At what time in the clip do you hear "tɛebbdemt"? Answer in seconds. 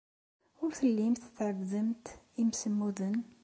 1.35-2.05